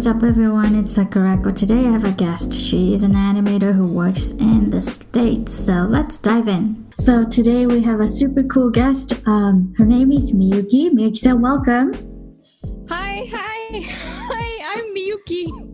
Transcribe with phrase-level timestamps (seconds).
[0.00, 0.76] What's up, everyone?
[0.76, 1.54] It's Sakurako.
[1.54, 2.54] Today I have a guest.
[2.54, 5.52] She is an animator who works in the States.
[5.52, 6.90] So let's dive in.
[6.96, 9.12] So today we have a super cool guest.
[9.26, 10.88] Um, her name is Miyuki.
[10.88, 11.92] Miyuki-san, welcome.
[12.88, 14.78] Hi, hi, hi.
[14.78, 15.68] I'm Miyuki.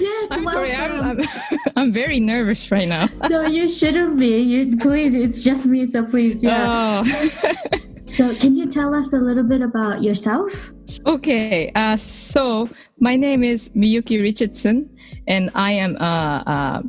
[0.00, 0.66] Yes, I'm welcome.
[0.66, 0.74] sorry.
[0.74, 1.28] I'm, I'm
[1.76, 3.08] I'm very nervous right now.
[3.30, 4.38] no, you shouldn't be.
[4.40, 5.14] You please.
[5.14, 5.86] It's just me.
[5.86, 7.04] So please, yeah.
[7.06, 7.78] Oh.
[7.90, 10.72] So can you tell us a little bit about yourself?
[11.08, 11.72] Okay.
[11.74, 12.68] Uh, so
[13.00, 14.88] my name is Miyuki Richardson,
[15.26, 16.82] and I am uh, uh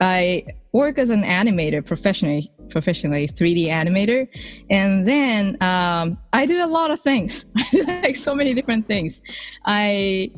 [0.00, 4.28] I work as an animator professionally professionally 3d animator.
[4.70, 7.46] And then um, i do a lot of things.
[7.86, 9.22] Like so many different things.
[9.66, 10.30] I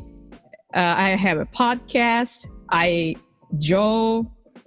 [0.75, 2.49] uh, i have a podcast.
[2.71, 3.17] I
[3.61, 4.25] draw.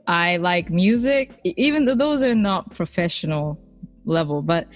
[0.08, 1.40] I like music.
[1.44, 3.60] Even though those are not professional
[4.08, 4.68] level but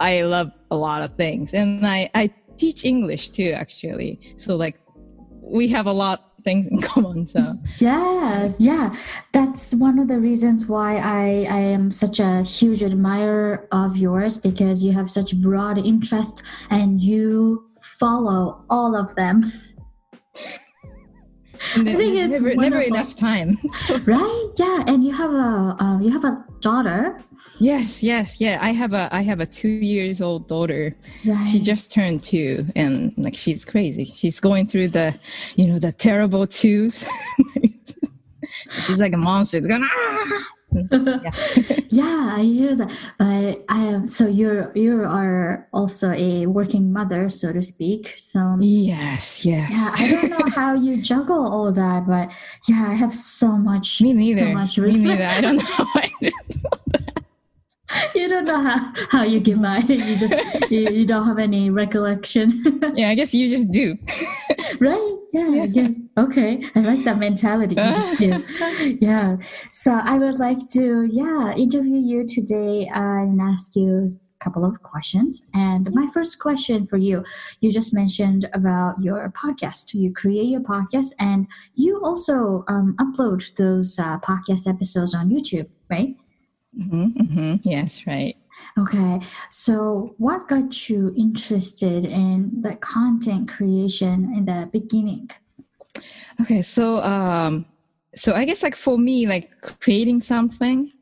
[0.00, 1.54] i love a lot of things.
[1.54, 4.80] And i i teach english too actually so like
[5.40, 7.42] we have a lot things in common so
[7.80, 8.94] Yes, yeah.
[9.32, 14.38] That's one of the reasons why I, I am such a huge admirer of yours
[14.38, 19.52] because you have such broad interest and you follow all of them.
[21.74, 23.58] I think it's never, never enough time.
[23.86, 24.48] So- Right?
[24.56, 27.22] Yeah, and you have a um, you have a daughter,
[27.60, 28.58] yes yes yeah.
[28.60, 30.96] I have a i have a two years old daughter.
[31.24, 31.46] Right?
[31.48, 34.04] she just turned two and like she's crazy.
[34.06, 35.14] She's going through the
[35.56, 37.04] you know the terrible twos.
[38.70, 39.58] So she's like a monster.
[39.58, 40.44] It's going ah!
[40.72, 41.30] Yeah.
[41.88, 42.92] yeah, I hear that.
[43.18, 48.14] But I am so you're you are also a working mother, so to speak.
[48.16, 52.30] So yes yes yeah, I don't know how you juggle all that, but
[52.68, 56.10] yeah, I have so much me neither so much me neither i don't know I
[56.20, 56.30] do.
[58.14, 59.78] you don't know how, how you get by.
[59.88, 60.34] You just
[60.70, 62.62] you, you don't have any recollection.
[62.94, 63.96] yeah i guess you just do
[64.80, 65.14] right?
[65.32, 66.00] Yeah, I guess.
[66.16, 66.62] Okay.
[66.74, 67.74] I like that mentality.
[67.74, 68.44] You just do.
[69.00, 69.36] Yeah.
[69.70, 74.82] So I would like to, yeah, interview you today and ask you a couple of
[74.82, 75.46] questions.
[75.54, 77.24] And my first question for you,
[77.60, 79.94] you just mentioned about your podcast.
[79.94, 85.68] You create your podcast and you also um, upload those uh, podcast episodes on YouTube,
[85.90, 86.16] right?
[86.78, 88.36] Hmm hmm yes right
[88.78, 95.30] Okay, so what got you interested in the content creation in the beginning?
[96.40, 97.66] Okay, so um,
[98.14, 99.50] so I guess like for me, like
[99.80, 100.92] creating something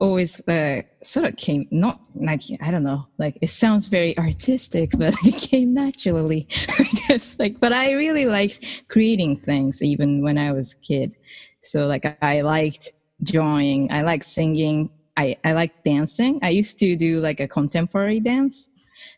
[0.00, 4.90] always uh, sort of came not like I don't know, like it sounds very artistic,
[4.96, 6.46] but it came naturally,
[6.78, 7.38] I guess.
[7.38, 11.16] Like, but I really liked creating things even when I was a kid.
[11.60, 12.92] So like I liked
[13.22, 16.38] drawing, I liked singing, I I liked dancing.
[16.42, 18.70] I used to do like a contemporary dance.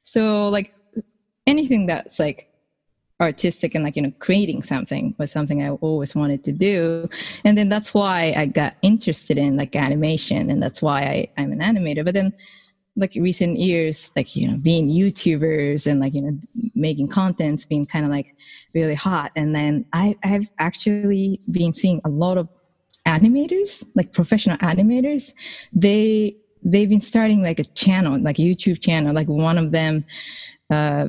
[0.02, 0.70] So like
[1.46, 2.50] anything that's like
[3.20, 7.06] artistic and like you know creating something was something i always wanted to do
[7.44, 11.52] and then that's why i got interested in like animation and that's why I, i'm
[11.52, 12.32] an animator but then
[12.96, 16.38] like recent years like you know being youtubers and like you know
[16.74, 18.34] making contents being kind of like
[18.74, 22.48] really hot and then i i've actually been seeing a lot of
[23.06, 25.32] animators like professional animators
[25.72, 30.04] they they've been starting like a channel like a youtube channel like one of them
[30.70, 31.08] uh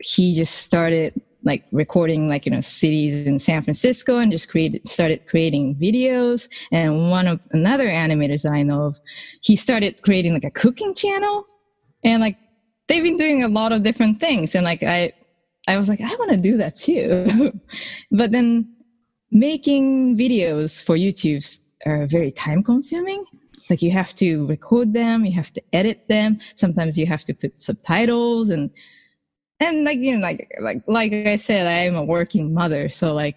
[0.00, 4.86] he just started like recording like you know cities in San Francisco and just created
[4.88, 6.48] started creating videos.
[6.70, 9.00] And one of another animators I know of
[9.42, 11.44] he started creating like a cooking channel.
[12.04, 12.36] And like
[12.88, 14.54] they've been doing a lot of different things.
[14.54, 15.12] And like I
[15.68, 17.52] I was like I want to do that too.
[18.10, 18.68] But then
[19.32, 23.24] making videos for YouTube's are very time consuming.
[23.70, 26.38] Like you have to record them you have to edit them.
[26.54, 28.70] Sometimes you have to put subtitles and
[29.60, 33.14] and like you know like like like i said i am a working mother so
[33.14, 33.36] like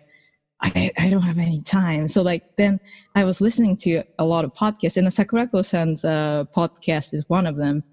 [0.62, 2.08] i i don't have any time.
[2.08, 2.80] So like then
[3.16, 7.48] i was listening to a lot of podcasts and the sakurako-san's uh, podcast is one
[7.48, 7.84] of them.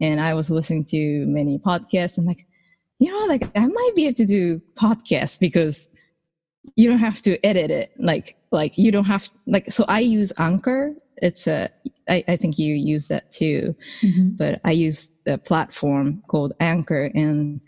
[0.00, 2.44] And i was listening to many podcasts and like
[2.98, 5.88] you know like i might be able to do podcasts because
[6.76, 10.32] you don't have to edit it like like you don't have like so i use
[10.38, 11.68] anchor it's a
[12.08, 14.36] i, I think you use that too Mhm.
[14.36, 17.60] but I use a platform called Anchor and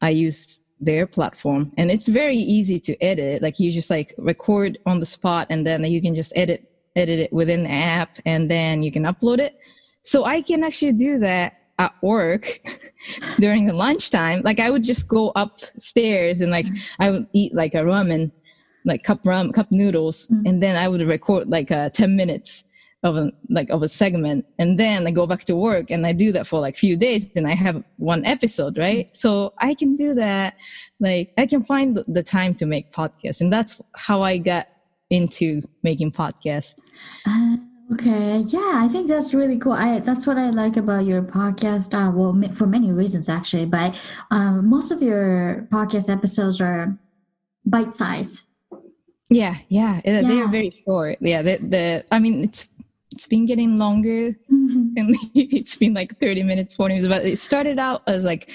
[0.00, 3.42] I use their platform and it's very easy to edit.
[3.42, 6.60] Like you just like record on the spot and then you can just edit
[6.96, 9.56] edit it within the app and then you can upload it.
[10.04, 12.44] So I can actually do that at work
[13.44, 14.38] during the lunchtime.
[14.48, 16.66] Like I would just go upstairs and like
[16.98, 18.30] I would eat like a ramen,
[18.84, 20.42] like cup rum, cup noodles, Mm.
[20.48, 22.64] and then I would record like uh, 10 minutes
[23.04, 26.12] of a like of a segment and then i go back to work and i
[26.12, 29.96] do that for like few days then i have one episode right so i can
[29.96, 30.54] do that
[31.00, 34.66] like i can find the time to make podcasts and that's how i got
[35.10, 36.76] into making podcasts
[37.26, 37.56] uh,
[37.92, 41.94] okay yeah i think that's really cool i that's what i like about your podcast
[41.94, 43.98] uh, well for many reasons actually but
[44.30, 46.96] um, most of your podcast episodes are
[47.64, 48.44] bite size
[49.30, 51.16] yeah, yeah, yeah, they're very short.
[51.22, 52.68] Yeah, the, the I mean, it's
[53.12, 54.88] it's been getting longer mm-hmm.
[54.96, 58.50] and it's been like 30 minutes 40 minutes but it started out as like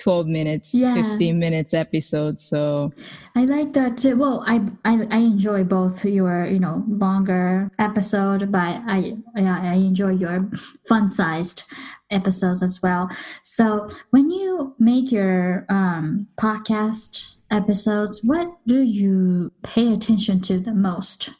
[0.00, 0.94] 12 minutes yeah.
[0.94, 2.92] 15 minutes episodes so
[3.36, 8.50] i like that too well I, I i enjoy both your you know longer episode
[8.50, 10.50] but i i enjoy your
[10.88, 11.64] fun sized
[12.10, 13.10] episodes as well
[13.42, 20.72] so when you make your um podcast episodes what do you pay attention to the
[20.72, 21.30] most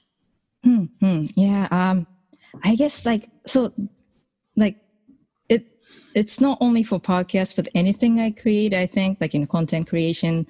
[0.63, 1.25] hmm, hmm.
[1.35, 2.07] yeah um
[2.63, 3.73] I guess like so
[4.57, 4.77] like
[6.15, 10.47] it's not only for podcasts but anything I create I think like in content creation.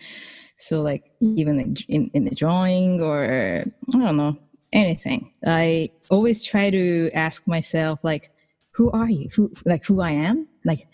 [0.59, 3.65] So like even in, in the drawing or
[3.95, 4.39] I don't know
[4.73, 5.33] anything.
[5.47, 8.31] I always try to ask myself like
[8.73, 9.29] who are you?
[9.35, 10.49] Who like who I am?
[10.65, 10.87] Like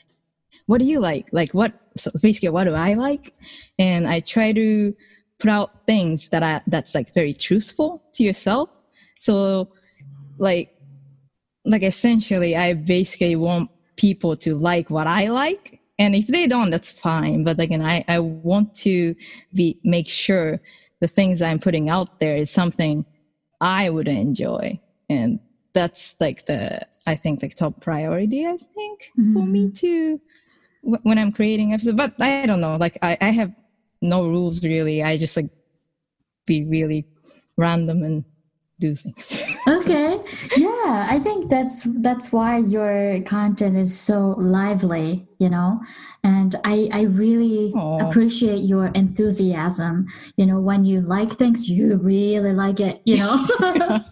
[0.67, 1.29] what do you like?
[1.33, 3.35] Like what so basically what do I like?
[3.79, 4.95] And I try to
[5.39, 8.71] put out things that I that's like very truthful to yourself.
[9.19, 9.73] So
[10.39, 10.73] like
[11.65, 16.71] like essentially i basically want people to like what i like and if they don't
[16.71, 19.15] that's fine but again i, I want to
[19.55, 20.61] be make sure
[21.01, 23.05] the things i'm putting out there is something
[23.61, 25.41] i would enjoy and
[25.73, 29.35] that's like the i think like top priority i think mm-hmm.
[29.35, 29.75] for me mm-hmm.
[29.75, 30.21] to
[30.83, 33.53] w- when i'm creating episodes but i don't know like I, I have
[34.03, 35.49] no rules really i just like
[36.47, 37.07] be really
[37.57, 38.25] random and
[38.79, 39.41] do things.
[39.81, 40.21] okay.
[40.57, 45.81] Yeah, I think that's that's why your content is so lively, you know.
[46.23, 48.09] And I I really Aww.
[48.09, 50.07] appreciate your enthusiasm.
[50.37, 53.47] You know, when you like things, you really like it, you know.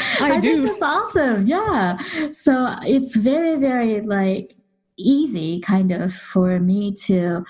[0.20, 0.66] I, I do.
[0.66, 1.46] think that's awesome.
[1.46, 1.98] Yeah.
[2.30, 4.54] So it's very, very like
[4.96, 7.44] easy kind of for me to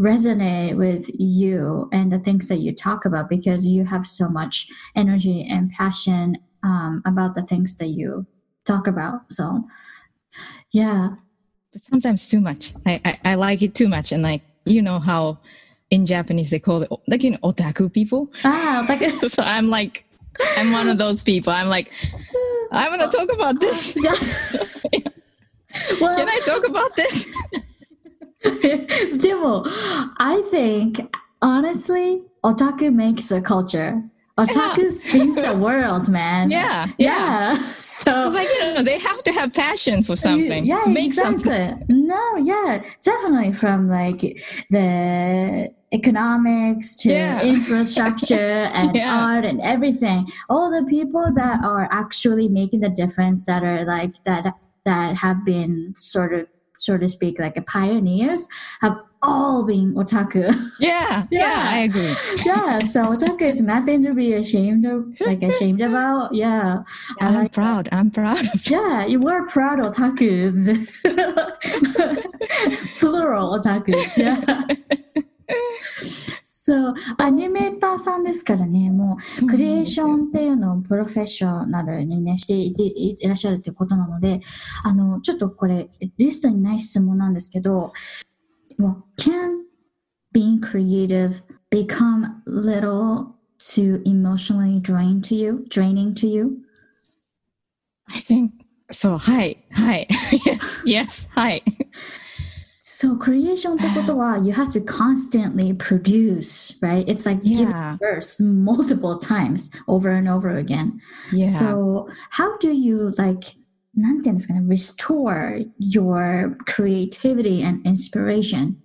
[0.00, 4.68] resonate with you and the things that you talk about because you have so much
[4.94, 8.26] energy and passion um, about the things that you
[8.64, 9.30] talk about.
[9.30, 9.64] So,
[10.72, 11.10] yeah.
[11.72, 12.74] But sometimes too much.
[12.86, 14.12] I, I, I like it too much.
[14.12, 15.38] And like, you know how
[15.90, 18.30] in Japanese they call it like you know otaku people.
[18.44, 19.28] Ah, otaku.
[19.34, 20.04] so I'm like,
[20.56, 21.52] I'm one of those people.
[21.52, 21.90] I'm like,
[22.72, 23.96] I want to talk about this.
[24.90, 25.00] Yeah.
[26.00, 27.28] well, Can I talk about this?
[29.20, 29.64] でも
[30.18, 31.08] I think
[31.40, 34.02] honestly otaku makes a culture
[34.38, 37.54] otaku spins the world man yeah yeah, yeah.
[37.82, 41.06] so it's like you know they have to have passion for something yeah to make
[41.06, 41.42] exactly.
[41.42, 44.20] something no yeah definitely from like
[44.70, 47.42] the economics to yeah.
[47.42, 48.34] infrastructure
[48.74, 49.20] and yeah.
[49.20, 54.22] art and everything all the people that are actually making the difference that are like
[54.24, 54.54] that
[54.84, 56.46] that have been sort of
[56.78, 58.48] so to speak, like a pioneers
[58.80, 60.48] have all been otaku.
[60.80, 62.14] Yeah, yeah, yeah, I agree.
[62.46, 66.32] yeah, so otaku is nothing to be ashamed of, like ashamed about.
[66.32, 66.84] Yeah,
[67.20, 67.88] I'm like proud.
[67.90, 68.46] I'm proud.
[68.70, 70.68] yeah, you were proud otakus.
[73.00, 74.16] Plural otakus.
[74.16, 75.22] Yeah.
[76.68, 84.40] そう、アニメーターさんですからね、もう、クリエーションっていうのをプロフェッショナルにね、していていらっしゃるっていうことなので、
[84.84, 87.94] あの、ちょっとこれ、リストにない質問なんですけど、
[88.78, 89.62] well, can
[90.34, 96.58] being creative become little too emotionally drained to you, draining to you?
[98.08, 98.50] I think
[98.92, 99.16] so.
[99.16, 100.06] はい、はい。
[100.44, 101.62] yes, yes, はい。
[102.97, 107.07] So creation ってことは you have to constantly produce, right?
[107.07, 107.57] It's like yeah.
[107.57, 110.99] giving birth multiple times over and over again.
[111.31, 111.49] Yeah.
[111.49, 113.55] So how do you like
[113.95, 118.75] なんていうんですかね restore your creativity and inspiration?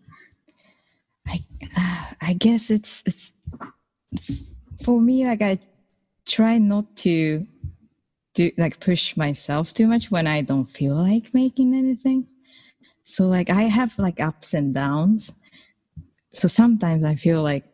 [1.27, 1.45] I
[1.77, 3.33] uh, I guess it's it's
[4.85, 5.59] for me like I
[6.25, 7.47] try not to
[8.35, 12.27] do like push myself too much when I don't feel like making anything.
[13.04, 15.34] So like I have like ups and downs.
[16.32, 17.66] So sometimes I feel like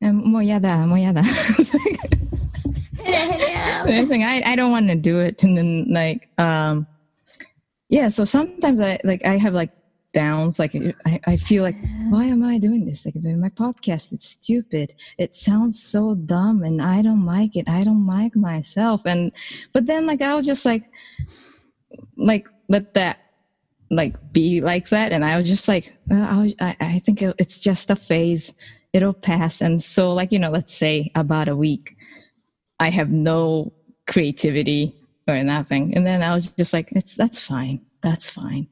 [0.00, 1.22] more yada, more yada.
[3.00, 6.86] it's like I, I don't want to do it and then like um
[7.88, 9.70] yeah so sometimes I like I have like
[10.12, 10.58] downs.
[10.58, 10.74] Like
[11.06, 11.76] I, I feel like
[12.08, 13.04] why am I doing this?
[13.04, 14.94] Like doing my podcast, it's stupid.
[15.18, 17.68] It sounds so dumb, and I don't like it.
[17.68, 19.02] I don't like myself.
[19.04, 19.32] And
[19.72, 20.84] but then like I was just like,
[22.16, 23.18] like let that
[23.90, 27.90] like be like that, and I was just like, uh, I, I think it's just
[27.90, 28.52] a phase.
[28.92, 29.60] It'll pass.
[29.60, 31.96] And so like you know, let's say about a week,
[32.80, 33.72] I have no
[34.06, 34.94] creativity
[35.26, 37.80] or nothing, and then I was just like, it's that's fine.
[38.02, 38.68] That's fine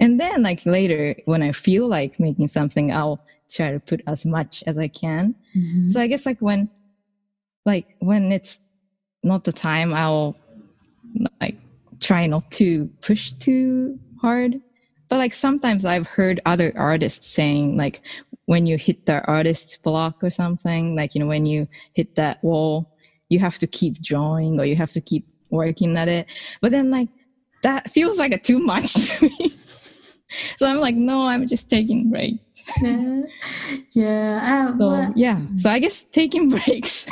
[0.00, 4.26] and then like later when i feel like making something i'll try to put as
[4.26, 5.88] much as i can mm-hmm.
[5.88, 6.68] so i guess like when
[7.66, 8.58] like when it's
[9.22, 10.34] not the time i'll
[11.40, 11.56] like
[12.00, 14.60] try not to push too hard
[15.08, 18.02] but like sometimes i've heard other artists saying like
[18.46, 22.42] when you hit the artist block or something like you know when you hit that
[22.42, 22.96] wall
[23.28, 26.26] you have to keep drawing or you have to keep working at it
[26.60, 27.08] but then like
[27.62, 29.52] that feels like a too much to me
[30.56, 32.70] so I'm like, no, I'm just taking breaks.
[32.82, 33.22] yeah.
[33.92, 34.66] yeah.
[34.68, 35.40] Um, so, yeah.
[35.56, 37.06] So I guess taking breaks.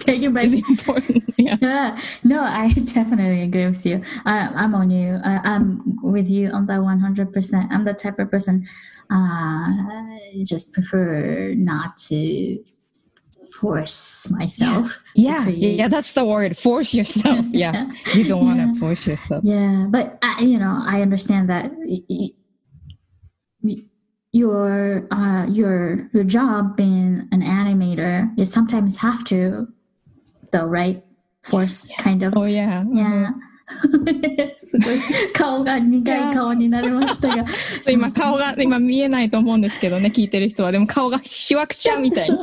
[0.00, 1.24] Taking breaks is important.
[1.36, 1.56] Yeah.
[1.60, 2.00] yeah.
[2.24, 4.02] No, I definitely agree with you.
[4.24, 5.18] I, I'm on you.
[5.24, 7.68] I, I'm with you on that 100%.
[7.70, 8.66] I'm the type of person
[9.10, 9.68] uh,
[10.44, 12.62] just prefer not to
[13.60, 15.02] force myself.
[15.14, 16.56] Yeah, yeah, yeah, that's the word.
[16.56, 17.46] Force yourself.
[17.52, 19.42] Yeah, you don't want to force yourself.
[19.44, 21.72] Yeah, but I, you know, I understand that
[24.32, 29.68] your uh, your your job being an animator, you sometimes have to,
[30.52, 31.02] though, right?
[31.42, 31.96] Force yeah.
[32.02, 32.36] kind of.
[32.36, 32.84] Oh yeah.
[32.92, 33.30] Yeah.
[33.32, 33.47] Mm-hmm.
[34.56, 34.98] すごい
[35.32, 37.44] 顔が苦い顔になりましたが
[37.90, 40.72] 今顔が今見えないと思うんですけどね聞いてる人は。
[40.72, 42.36] でも顔がしわくちゃみたいな。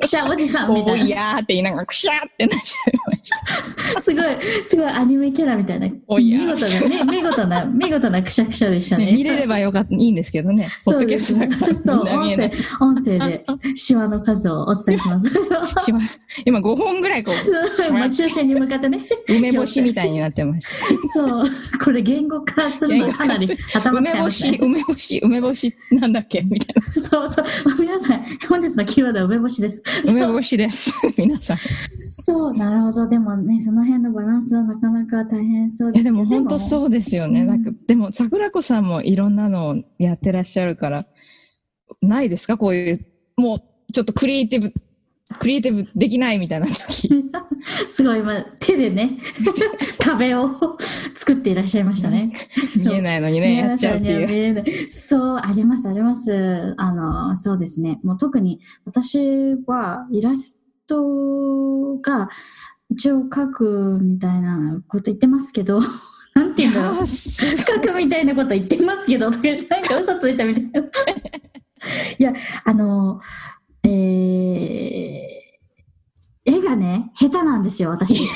[0.00, 1.02] くしゃおじさんみたいな。
[1.02, 3.30] おいやーって言いながらくしゃってなっちゃいまし
[3.94, 4.00] た。
[4.00, 4.24] すごい
[4.64, 5.88] すごいアニメキャラみたいな。
[5.88, 9.94] 見事な、ね、見事な見事なくしゃくしゃでしたね、ね、見れればよかった。
[9.94, 15.18] いいんですけどねポッドキャストだからそう音声音声でシワの数をお伝えしま
[16.00, 16.20] す。
[16.44, 19.00] 今5本ぐらいこう中心に向かってね。
[19.28, 20.65] 梅干しみたいになってました
[21.12, 21.44] そう。
[21.82, 26.40] これ言語化するのかなり頭梅干し、梅干し、梅干しなんだっけ？
[26.42, 27.02] みたいな。
[27.02, 27.44] そうそう。
[27.80, 29.82] 皆さん、本日のキーワードは梅干しです。
[30.06, 30.92] 梅干しです。
[31.18, 31.56] 皆さん。
[32.00, 33.08] そう、なるほど。
[33.08, 37.42] でもね、その辺のバランスはなかなか大変そうですいや、でも本当そうですよね。
[37.42, 41.06] うん、なんかでも、桜子さんもいろんなのをやってらっしゃるから、
[42.02, 42.56] ないですか？
[42.58, 43.06] こういう、
[43.36, 44.72] もう、ちょっとクリエイティブ
[45.38, 47.08] クリエイティブできないみたいな時。
[47.88, 49.18] すごい今手でね
[49.98, 50.78] 壁を
[51.16, 52.30] 作っていらっしゃいましたね。
[52.78, 54.88] 見えないのにねやっちゃうっていう。
[54.88, 56.74] そうありますあります。
[56.76, 57.98] あのそうですね。
[58.04, 62.28] もう特に私はイラストが
[62.88, 65.80] 一応描くみたいなこと言ってますけど
[66.34, 67.00] なんていうんだろう。
[67.00, 70.88] 描くみたいなこと言ってますけどなんか嘘ついたみたいな。
[72.18, 72.32] いや
[72.64, 73.20] あの
[73.85, 73.89] えー、
[76.45, 78.27] 絵がね、下手なんですよ、私。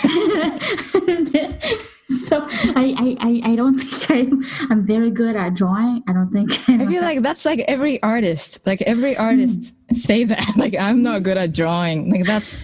[2.07, 6.03] so I, I, I don't think I'm, I'm very good at drawing.
[6.07, 8.59] I don't think I'm i feel like that's like every artist.
[8.65, 9.95] Like every artist mm.
[9.95, 10.53] say that.
[10.55, 12.11] Like I'm not good at drawing.
[12.11, 12.57] Like that's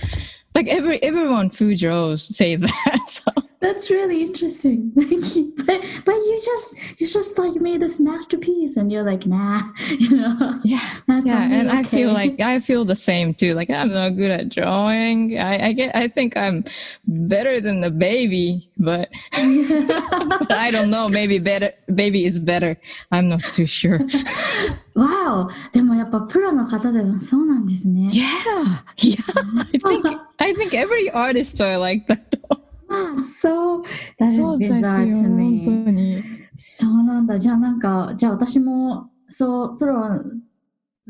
[0.53, 2.99] like every everyone who draws say that.
[3.07, 3.31] So.
[3.61, 4.91] That's really interesting.
[4.95, 10.17] but but you just you just like made this masterpiece, and you're like, nah, you
[10.17, 10.59] know.
[10.63, 11.77] Yeah, yeah, and okay.
[11.77, 13.53] I feel like I feel the same too.
[13.53, 15.37] Like I'm not good at drawing.
[15.37, 16.65] I, I get I think I'm
[17.05, 21.07] better than the baby, but, but I don't know.
[21.07, 22.77] Maybe better baby is better.
[23.11, 23.99] I'm not too sure.
[24.95, 25.49] wow.
[25.71, 28.09] でもやっぱプロの方でもそうなんですね。
[28.11, 29.21] Yeah, yeah.
[29.69, 32.19] I think I think every artist are like that.
[33.18, 33.82] So
[34.18, 36.22] that is bizarre to me.
[36.56, 37.38] そうなんだ。
[37.38, 40.22] じゃあなんか、じゃあ私も、そう、プロ、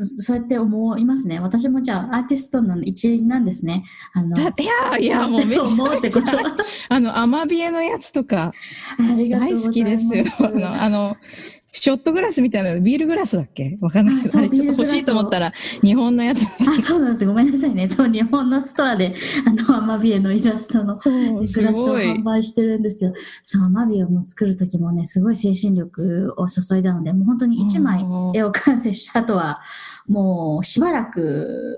[0.07, 1.41] そうやって思いますね。
[1.41, 3.83] 私もじゃあアーティストの一員なんですね。
[4.13, 6.27] あのいやいや、もうめっちゃってこと
[6.91, 8.53] あの、アマビエのやつとか、
[8.99, 10.25] 大好きですよ。
[10.41, 11.17] あの、あの
[11.81, 13.77] ショットグラスみたいなのビールグラスだっけ？
[13.81, 15.53] わかんないけど、あれちょっと欲しいと思ったら、
[15.83, 16.47] 日本のやつ。
[16.67, 17.27] あ、そうなんです。
[17.27, 17.87] ごめんなさいね。
[17.87, 19.15] そう、日本のストアで、
[19.47, 21.11] あの、アマビエのイラストのグ
[21.43, 28.05] ラスを販売してるんですけど、そう、アマビエを作る時もね、すごい精神力を注いだので、もう本当に1枚
[28.35, 29.61] 絵を完成した後は、
[30.09, 31.77] もうしばらく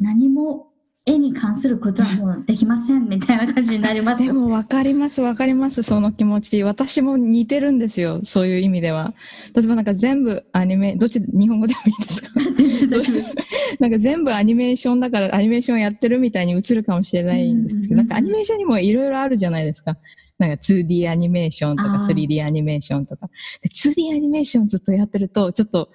[0.00, 0.71] 何も
[1.04, 4.22] 絵に関することはもうできませんみたいな感じになります。
[4.22, 9.12] でも分かります分かりますその気持ち私も似てるんですよそういう意味では
[9.54, 12.30] 例えばなんか全部アニメどっち日本語でもいいですか？
[13.80, 19.96] なんか全部アニメーションだからアニメーションやってるみたいに映るかもしれないんですけど、うんなんかアニメーションにもいろいろあるじゃないですか。
[20.38, 23.28] なんか 2D アニメーションとかあー 3D アニメーションとか。
[23.60, 25.90] で 2D アニメーションずっとやってると、ちょっと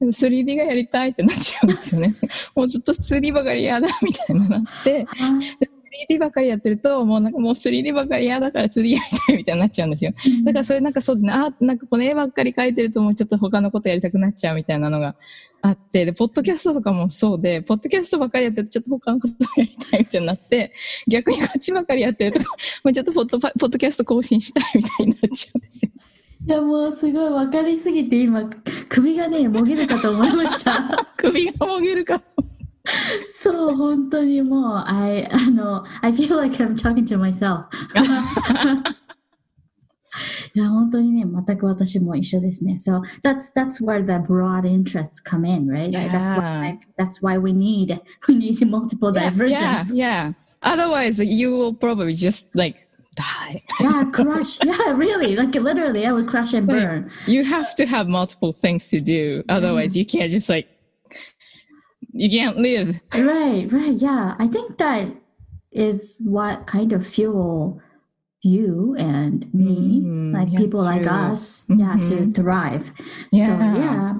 [0.00, 2.14] 3D がやりたいってなっちゃうんですよね。
[2.56, 5.06] もうずっと 2D ばかり嫌だみたいななって、
[6.08, 10.12] 3D ばかりやってると、もうなんかもう 3D ばかり嫌だから 2D やりたいみたいになっちゃうんですよ。
[10.44, 15.16] だからそれなんかそうですね、あなんかこの絵ばっかり描いてるともうちょっと他のことやりたくなっちゃうみたいなのが
[15.62, 20.72] あって、で、ポッドキャストとかもそうで、ポッドキャストばっかりやってるとちょっと他のことやりたいみたいになって、
[21.08, 22.46] 逆にこっちばっかりやってると、も
[22.84, 25.90] うちょっとポッドパポッドキャスト更新したいみたいになっちゃうんですよ。
[26.46, 28.44] いやもうすごい分かりすぎて今
[28.88, 30.88] 首がねもげるかと思いました。
[31.16, 32.22] 首がもげるから。
[33.26, 37.66] そう本当にもう I あの I feel like I'm talking to myself
[40.54, 47.22] いや本当にね全く私も一緒ですね So that's that's where the broad interests come in right Like, that's why that's
[47.22, 50.32] why we need we need multiple Yeah, diversions yeah.
[50.62, 52.86] Otherwise, you will probably just like
[53.16, 53.62] die.
[53.80, 57.86] yeah crush yeah really like literally I would crush and Like, burn you have to
[57.86, 59.42] have multiple things to do.
[59.48, 60.68] Otherwise, you can't just like,
[62.12, 62.96] you can't live.
[63.14, 63.94] Right, right.
[63.94, 64.34] Yeah.
[64.38, 65.08] I think that
[65.72, 67.80] is what kind of fuel
[68.42, 71.10] you and me, Mm, like people like true.
[71.12, 72.34] us, yeah, to Mhm.
[72.34, 72.90] thrive.
[73.32, 73.46] Yeah.
[73.46, 74.14] So, yeah.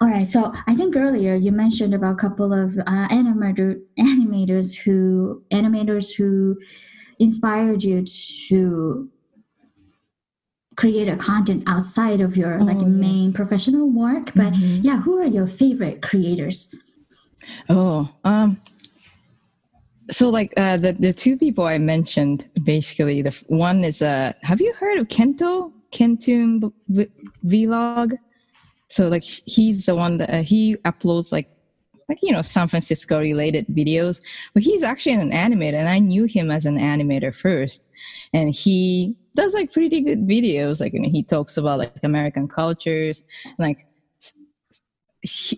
[0.00, 0.28] All right.
[0.28, 6.14] So I think earlier you mentioned about a couple of uh, animator animators who animators
[6.16, 6.56] who
[7.18, 8.04] inspired you
[8.48, 9.10] to
[10.76, 13.34] create a content outside of your like Oh, main yes.
[13.36, 14.32] professional work.
[14.34, 14.84] But Mhm.
[14.84, 16.74] yeah, who are your favorite creators?
[17.68, 18.60] Oh, um,
[20.10, 24.60] so like uh, the the two people I mentioned, basically the one is uh, have
[24.60, 27.06] you heard of Kento Kentoon v-
[27.44, 28.18] v- Vlog?
[28.88, 31.48] So like he's the one that uh, he uploads like
[32.08, 34.20] like you know San Francisco related videos,
[34.54, 37.88] but he's actually an animator, and I knew him as an animator first,
[38.32, 40.80] and he does like pretty good videos.
[40.80, 43.24] Like you know, he talks about like American cultures,
[43.58, 43.86] like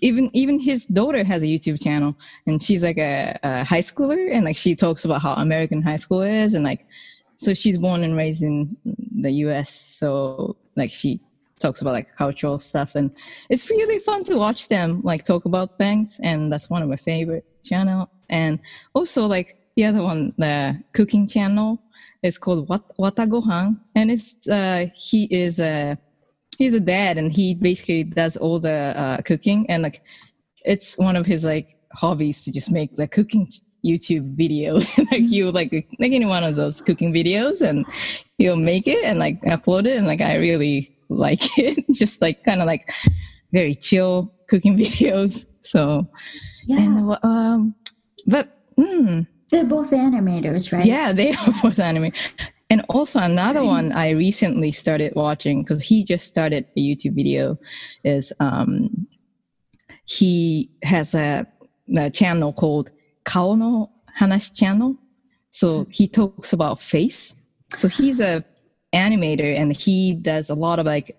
[0.00, 4.33] even even his daughter has a YouTube channel, and she's like a, a high schooler,
[4.33, 6.87] and like she talks about how American high school is, and like
[7.37, 8.76] so she's born and raised in
[9.21, 9.70] the U.S.
[9.70, 11.20] So like she
[11.59, 13.11] talks about like cultural stuff, and
[13.51, 16.97] it's really fun to watch them like talk about things, and that's one of my
[16.97, 18.09] favorite channel.
[18.31, 18.59] And
[18.94, 21.83] also like the other one, the cooking channel,
[22.23, 25.99] is called Wat Watagohan, and it's uh he is a
[26.59, 30.03] he's a dad and he basically does all the uh, cooking and like
[30.64, 33.49] it's one of his like hobbies to just make like cooking
[33.85, 34.97] YouTube videos.
[35.12, 37.87] like you like like any one of those cooking videos and
[38.38, 41.85] you'll make it and like upload it and like I really like it.
[41.93, 42.91] just like kind of like
[43.53, 45.47] very chill cooking videos.
[45.62, 46.09] So
[46.67, 46.81] Yeah.
[46.81, 47.75] and um
[48.27, 50.85] but mm, They're both animators, right?
[50.85, 52.17] yeah, they are both animators.
[52.71, 57.59] And also another one I recently started watching because he just started a YouTube video
[58.05, 59.07] is um
[60.05, 61.47] he has a,
[61.97, 62.91] a channel called
[63.29, 64.97] Kao no Hanashi channel.
[65.51, 65.91] So mm-hmm.
[65.91, 67.35] he talks about face.
[67.77, 68.45] So he's a
[68.95, 71.17] animator and he does a lot of like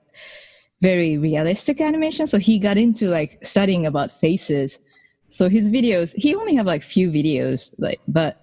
[0.81, 2.25] very realistic animation.
[2.25, 4.79] So he got into like studying about faces.
[5.27, 8.41] So his videos, he only have like few videos, like but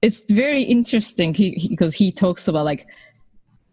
[0.00, 2.86] it's very interesting because he, talks about like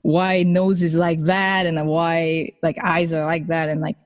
[0.02, 3.98] why nose is like that and why like eyes are like that and like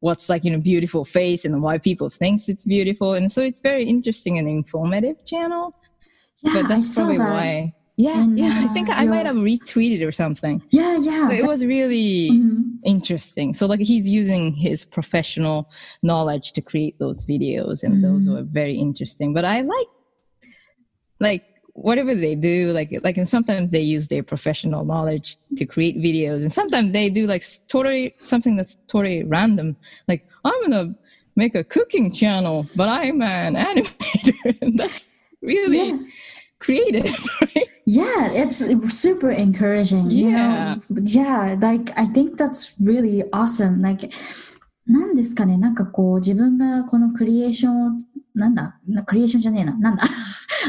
[0.00, 3.60] what's like you know beautiful face and why people thinks it's beautiful and so it's
[3.60, 5.74] very interesting and informative channel
[6.42, 7.30] Yeah, but I that's saw probably that.
[7.30, 11.26] why yeah in, yeah i uh, think i might have retweeted or something Yeah, yeah.
[11.28, 12.78] but it was really Mhm.
[12.84, 15.68] interesting so like he's using his professional
[16.02, 18.32] knowledge to create those videos and those Mhm.
[18.34, 19.90] were very interesting but i like
[21.20, 21.42] like
[21.73, 26.41] whatever they do like like and sometimes they use their professional knowledge to create videos
[26.41, 29.75] and sometimes they do like s- totally something that's totally random
[30.07, 30.95] like i'm gonna
[31.35, 35.97] make a cooking channel but i'm an animator and that's really Yeah.
[36.59, 37.05] creative
[37.41, 38.59] right Yeah, it's
[39.03, 40.09] super encouraging.
[40.09, 40.75] You Yeah.
[40.89, 41.01] know?
[41.03, 43.81] Yeah, like I think that's really awesome.
[43.81, 44.09] Like
[44.87, 47.91] なんですかね、なんかこう自分がこのクリエーションを、
[48.34, 50.04] なんだ、なクリエーションじゃねえな、なんだ、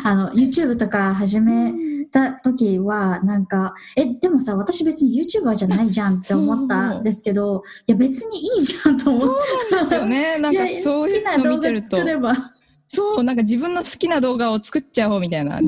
[0.04, 1.74] あの YouTube とか始め
[2.12, 11.98] た時は、なんか、え、でもさ、私別に YouTuber じゃないじゃんって思ったんですけど、いや別にいいじゃんと思っそうなんですよねなんかそういうの見てると
[12.88, 15.60] そう、なんか自分の好きな動画を作っちゃおうみたいな。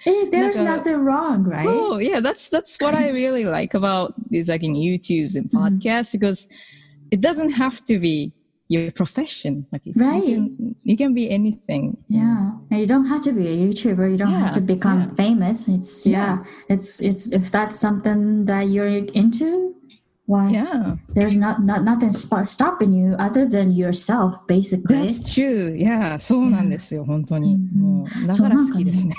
[0.00, 1.66] Hey, there's nothing wrong, right?
[1.68, 5.80] Oh yeah, that's that's what I really like about these like in YouTubes and Mhm.
[5.80, 6.48] podcasts because
[7.10, 8.32] it doesn't have to be
[8.68, 9.66] your profession.
[9.72, 10.22] Like you Right.
[10.24, 11.96] can, you can be anything.
[12.08, 14.10] Yeah, and you don't have to be a YouTuber.
[14.10, 15.14] You don't have to Yeah, become yeah.
[15.16, 15.68] famous.
[15.68, 16.44] It's yeah.
[16.68, 19.74] it's it's if that's something that you're into,
[20.26, 25.08] why Yeah, there's not not nothing stopping you other than yourself, basically.
[25.08, 25.72] that's true.
[25.74, 27.54] Yeah, そうなんですよ、本当に。
[27.54, 29.14] うんもう、だから好きですね。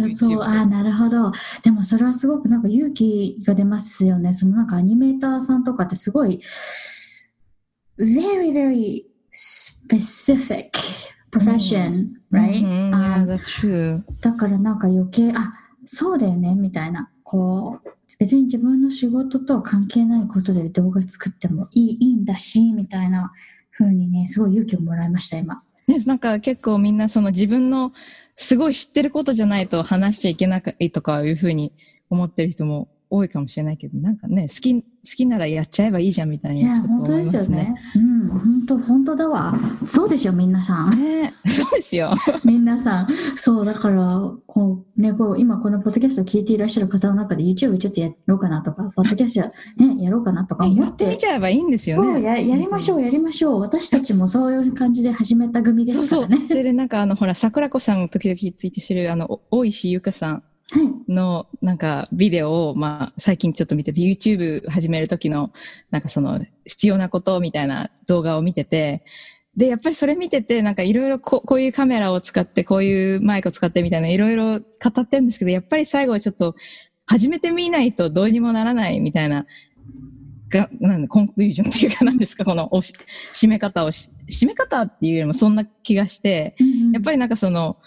[0.00, 1.32] うんそう、あーなるほど。
[1.62, 4.32] でもそれはすごくなんか勇気が出ますよね。
[4.32, 6.40] そのなんかアニメーターさんとかってすごい、
[8.00, 10.72] very, very specific
[11.30, 12.62] profession, right?
[12.64, 14.02] Mhm, Um, yeah, that's true.
[14.20, 15.52] だからなんか余計、あ、
[15.84, 17.10] そうだよね、みたいな。
[17.22, 23.32] こう、別に自分の仕事と関係ないことで動画作ってもいいいいんだし、みたいな
[23.76, 25.62] 風にね、すごい勇気をもらいました、今。
[25.86, 27.92] ねなんか結構みんなその自分の
[28.36, 31.72] すごい知ってることじゃないと話しちゃいけないとかいうふうに
[32.08, 37.74] 思ってる人も多いかもしれないけど、なんかね、好き、好きならやっちゃえばいいじゃんみたいにいや、本当ですすよねね。。
[37.96, 39.54] うん、本当、本当だわ。
[39.84, 40.90] そうでしょ、皆さん。
[40.90, 42.14] ね そうですよ。
[42.44, 43.08] 皆さん。
[43.36, 52.12] そう、だから、こう、ね、こう、今このポッドキャストを聞いていらっしゃる方の中で YouTube ちょっとやろうかなとか、ポッドキャストね、やろうかなとか思っやっててみちゃえばいいんですよね。
[52.14, 53.60] そうや、やりましょう、やりましょう。
[53.60, 56.46] 私たちもそういう感じで始めた組でそうそうすからね。。
[56.48, 60.49] それでなんかあの、ほら、桜子さん時々ツイートしてる、あの、お大石ゆかさんはい。
[61.08, 65.52] のなんかビデオを、まあ、最近ちょっと見てて、YouTube 始める時の、
[65.90, 69.04] なんかその、必要なことみたいな動画を見てて、
[69.56, 74.64] で、やっぱりそれ見てて、なんかいろいろここういうカメラを使って、こういうマイクを使ってみたいな、いろいろ語
[75.00, 76.54] ってるんですけど、やっぱり最後はちょっと、
[77.06, 79.46] 始めてみないとどうにもならないみたいな、
[80.50, 82.92] が、なんだ、コンクルージョンっていうかなんですか、このおし、
[83.32, 86.54] 締め方をし、締め方っていうよりもそんな気がして、
[86.92, 87.78] やっぱり、りなんかその、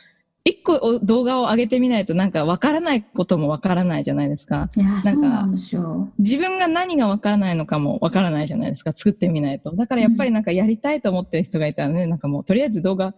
[0.45, 4.69] 一個お動画を上げてみないとなんかわからないこともわからないじゃないですか。
[4.75, 6.11] いや、かそうなんですよ。
[6.19, 8.91] 自分が何がわからないのかもわからないじゃないですか。
[8.91, 9.73] 作ってみないと。
[9.73, 13.15] だからやっぱりなんかやりたいと思ってる人がいたらね、なんかもうとりあえず動画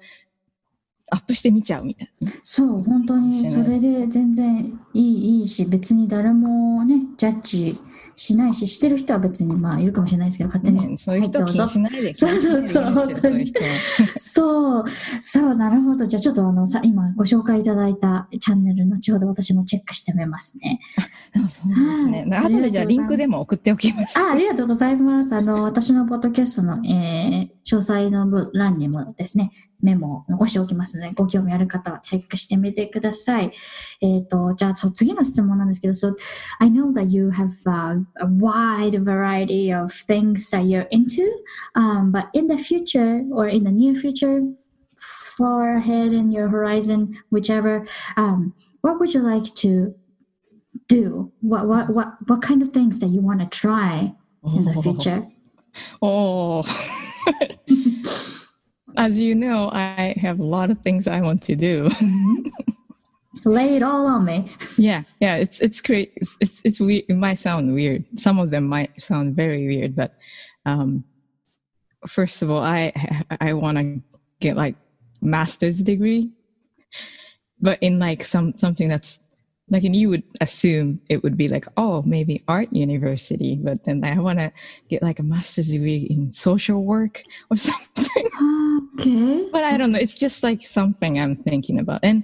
[1.09, 2.31] アップしてみちゃうみたいな。
[2.43, 7.77] そう、本当にそれで全然いい、いいし、別に誰もね、ジャッジ
[8.15, 10.87] しないし、してる人は別にまあいるかもしれないですけど、勝手に。
[10.87, 12.13] ね、そういう人は気にしないで。
[12.13, 13.69] そうそうそうそういう人は。
[14.17, 14.85] そう、
[15.19, 16.05] そう、なるほど。
[16.05, 20.79] じゃあちょっとあの、さ、今ご紹介いただいたチャンネル、後ほど私もチェックしてみますね。
[21.35, 22.25] あそうですね。
[22.29, 24.17] はい後でじゃあリンクでも送っておきます。
[24.19, 25.35] あありがとうございます。
[25.35, 29.51] あの、私のポッドキャストの、えー、詳細の部欄にもですね、
[29.84, 33.52] メモを残しておきますので、ご興味ある方はチェックしてみてください。
[34.00, 36.14] えっ、と、じゃあ、そう次の質問なんですけど、so,
[36.58, 41.30] I know that you have、uh, a wide variety of things that you're into,
[41.74, 44.42] um, but in the future or in the near future,
[44.96, 49.94] far ahead in your horizon, whichever, um, what would you like to
[50.88, 51.32] do?
[51.40, 55.26] What, what, what, what kind of things that you want to try in the future?
[56.02, 56.62] Oh.
[58.97, 61.89] As you know, I have a lot of things I want to do.
[63.43, 64.49] Lay it all on me.
[64.77, 66.13] yeah, yeah, it's it's great.
[66.15, 67.03] It's it's, it's weird.
[67.09, 68.05] It might sound weird.
[68.17, 70.15] Some of them might sound very weird, but
[70.65, 71.03] um,
[72.07, 72.91] first of all, I
[73.41, 74.01] I want to
[74.39, 74.75] get like
[75.21, 76.31] master's degree,
[77.61, 79.19] but in like some something that's
[79.69, 84.03] like, and you would assume it would be like, oh, maybe art university, but then
[84.03, 84.51] I want to
[84.89, 88.29] get like a master's degree in social work or something.
[88.99, 89.49] Okay.
[89.51, 89.99] but I don't know.
[89.99, 92.23] It's just like something I'm thinking about, and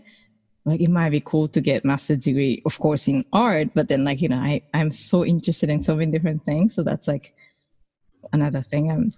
[0.65, 3.69] like it might be cool to get master's degree, of course, in art.
[3.73, 6.83] But then, like you know, I I'm so interested in so many different things, so
[6.83, 7.33] that's like
[8.31, 9.11] another thing I'm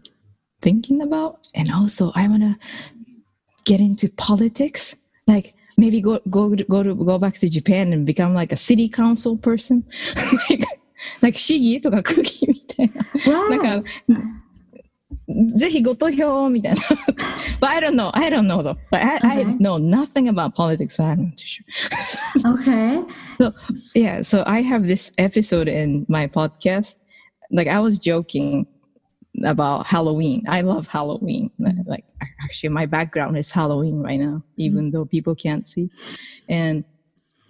[0.62, 1.48] thinking about.
[1.54, 2.58] And also, I want to
[3.66, 4.96] get into politics,
[5.28, 8.90] like maybe go go go to go back to Japan and become like a city
[8.90, 9.84] council person,
[10.50, 10.66] like
[11.22, 13.50] like 市議とか区議みたいな。
[13.50, 13.90] なんか
[15.56, 16.82] ぜひご投票みたいな。
[17.60, 18.12] But I don't know.
[18.14, 18.78] I don't know though.
[18.92, 19.42] But I, okay.
[19.42, 21.66] I know nothing about politics, so I'm not too sure.
[22.60, 23.02] okay.
[23.40, 23.52] So
[23.96, 26.98] yeah, so I have this episode in my podcast.
[27.52, 28.68] Like I was joking
[29.44, 30.44] about Halloween.
[30.48, 31.52] I love Halloween.
[31.60, 31.90] Mm-hmm.
[31.90, 32.06] Like
[32.44, 34.92] actually my background is Halloween right now, even mm-hmm.
[34.92, 35.90] though people can't see.
[36.50, 36.84] And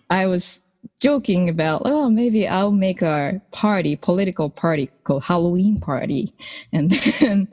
[0.09, 0.61] I was
[0.99, 6.33] joking about, oh, maybe I'll make a party, political party called Halloween party.
[6.71, 7.47] And then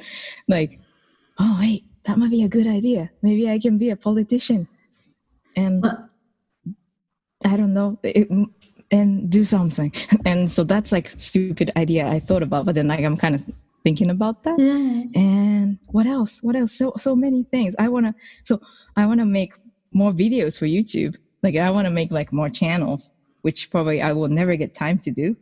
[0.48, 0.79] like,
[1.38, 3.11] oh wait, that might be a good idea.
[3.22, 4.68] Maybe I can be a politician.
[5.57, 5.85] And
[7.44, 8.29] I don't know, it,
[8.90, 9.92] and do something.
[10.24, 13.44] And so that's like stupid idea I thought about, but then like I'm kind of
[13.84, 14.58] thinking about that.
[14.58, 15.20] Yeah.
[15.20, 16.42] And what else?
[16.42, 16.72] What else?
[16.72, 17.74] So so many things.
[17.78, 18.14] I wanna
[18.44, 18.60] so
[18.96, 19.52] I wanna make
[19.92, 21.16] more videos for YouTube.
[21.42, 23.10] Like I wanna make like more channels,
[23.42, 25.36] which probably I will never get time to do.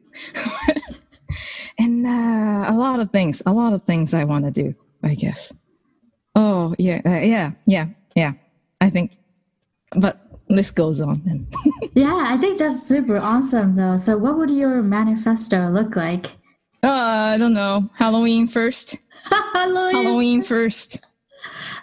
[1.78, 4.74] and uh, a lot of things, a lot of things I want to do.
[5.02, 5.52] I guess.
[6.34, 8.32] Oh yeah, uh, yeah, yeah, yeah.
[8.80, 9.18] I think,
[9.96, 11.22] but list goes on.
[11.24, 11.46] Then.
[11.94, 13.96] Yeah, I think that's super awesome though.
[13.96, 16.26] So what would your manifesto look like?
[16.82, 16.88] Uh,
[17.34, 17.88] I don't know.
[17.94, 18.96] Halloween first.
[19.52, 19.94] Halloween.
[19.94, 21.00] Halloween first.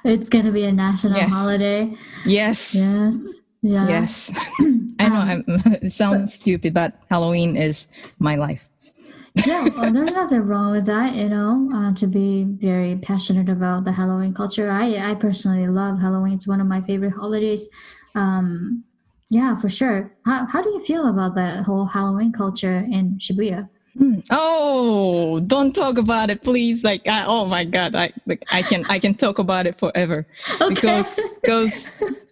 [0.03, 1.33] It's gonna be a national Yes.
[1.33, 1.93] holiday.
[2.25, 2.75] Yes.
[2.75, 3.39] Yes.
[3.61, 3.87] Yeah.
[3.87, 4.31] Yes.
[4.99, 5.43] I know I'm,
[5.81, 7.87] it sounds stupid, but Halloween is
[8.19, 8.69] my life.
[9.45, 13.83] yeah, well, there's nothing wrong with that, you know, uh, to be very passionate about
[13.83, 14.69] the Halloween culture.
[14.69, 16.33] I, I personally love Halloween.
[16.33, 17.67] It's one of my favorite holidays.
[18.15, 18.83] Um,
[19.29, 20.13] yeah, for sure.
[20.25, 23.67] How, how do you feel about the whole Halloween culture in Shibuya?
[23.97, 24.19] Hmm.
[24.29, 26.83] Oh, don't talk about it, please.
[26.83, 30.27] Like, I, oh my God, I like, I can I can talk about it forever
[30.67, 31.89] because because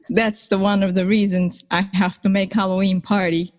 [0.10, 3.54] that's the one of the reasons I have to make Halloween party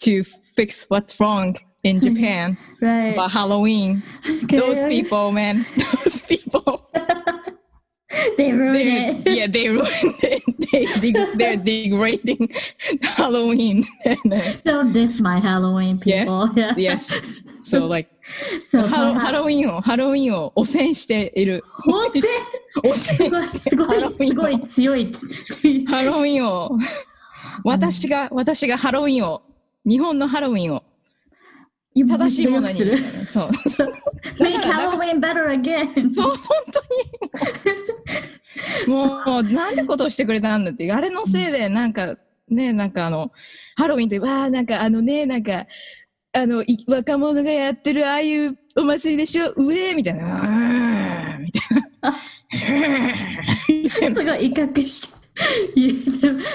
[0.00, 3.12] to fix what's wrong in Japan right.
[3.12, 4.02] about Halloween.
[4.44, 6.90] Okay, Those people, man, those people.
[8.36, 9.36] They ruined it.
[9.36, 9.88] yeah, they ruined
[10.22, 10.42] it.
[10.70, 12.48] They, de- they're degrading
[13.02, 13.86] Halloween.
[14.62, 16.50] Don't diss my Halloween yes, people.
[16.54, 16.74] Yeah.
[16.76, 17.12] yes.
[17.64, 18.10] So like
[18.60, 21.64] So ハロハロウィンをハロウィンを汚染している。
[21.86, 25.12] 汚すごい、染すごい、すごい強い。
[25.86, 26.70] ハロウィンを。
[27.64, 29.42] 私が私がハロウィンを
[29.84, 30.82] 日本のハロウィンを
[31.94, 32.74] 正しいものに。
[32.74, 32.96] する。
[33.26, 33.50] そう。
[34.38, 36.12] Make Halloween better again.
[36.12, 36.38] そう本
[36.72, 36.86] 当に。
[38.88, 42.16] もうなんてことをしてくれたんだってあれのせいでなんか
[42.48, 43.32] ねなんかあの
[43.76, 45.66] ハロウィンってわあなんかあのねなんか
[46.36, 51.72] あのい若者がやってるああいうお祭りでしょうえみたいなみたい
[54.02, 55.24] なすごい威嚇して。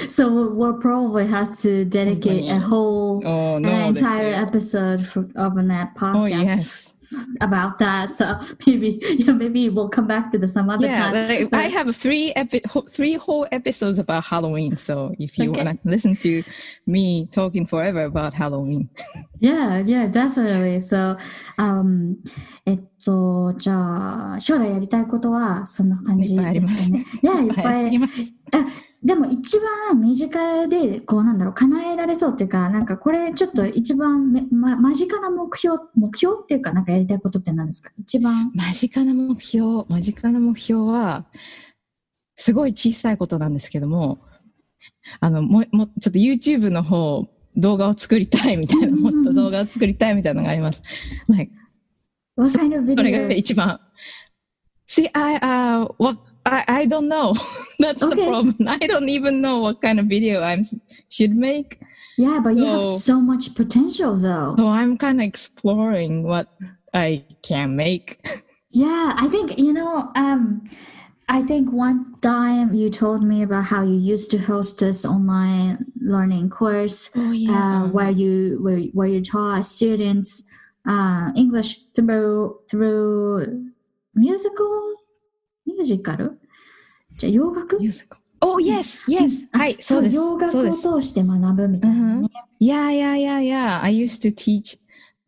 [0.08, 5.28] so we'll probably have to dedicate a whole Oh, an no, this entire episode for,
[5.36, 6.94] of a net Oh, podcast yes.
[7.41, 8.11] about that.
[8.11, 11.29] So maybe yeah, maybe we'll come back to this some other Yeah, time.
[11.29, 14.77] like, But- I have three epi- ho- three whole episodes about Halloween.
[14.77, 15.65] So if you Okay.
[15.65, 16.43] want to listen to
[16.87, 18.89] me talking forever about Halloween,
[19.41, 20.81] Yeah, yeah, definitely.
[20.81, 21.17] So,
[21.59, 22.17] um,
[22.67, 27.21] えっと、じゃあ、将来やりたいことはそんな感じいっぱいありますですかね。
[27.23, 27.99] いや、いっぱい。
[28.53, 28.67] あ
[29.02, 29.60] でも一
[29.90, 37.92] 番身近で、こうなんだろう、叶えられそうっていうか、なんかこれちょっと一番め、ま、間近な目標、目標っていうか、なんかやりたいことって何ですか？
[37.98, 38.52] 一番。
[38.54, 41.26] 間近な目標、間近な目標は、
[42.36, 44.20] すごい小さいことなんですけども、
[45.22, 50.84] あの、もう、もうちょっと YouTube の方、動画を作りたいみたいな、もっと動画を作りたいみたいなのがあります。
[52.38, 53.34] kind of それが?
[53.34, 53.80] 一番。
[54.90, 57.36] See, I, uh, what, I, I don't know.
[57.80, 58.58] That's the problem.
[58.68, 60.64] I don't even know what kind of video I'm
[61.10, 61.80] should make.
[62.18, 64.56] Yeah, but you have So- so much potential though.
[64.58, 66.48] So I'm kind of exploring what
[66.94, 68.18] I can make.
[68.72, 70.12] Yeah, I think you know.
[70.14, 70.70] Um,
[71.28, 75.86] I think one time you told me about how you used to host this online
[76.00, 80.46] learning course Oh uh, where you where, where you taught students
[80.88, 83.72] uh, English through through
[84.19, 84.65] musical
[85.67, 86.33] musical
[87.19, 88.19] じゃあ洋楽 musical.
[88.41, 89.47] Oh yes, yes.
[89.53, 90.17] あはい、そそううです。
[90.17, 90.83] 洋楽をそうです。
[90.83, 92.29] 通して学ぶみたいなね。
[92.61, 93.81] Yeah, yeah, yeah, yeah.
[93.83, 94.79] I used to teach,